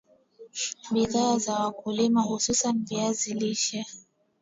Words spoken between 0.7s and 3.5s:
bidhaa za wakulima hususan viazi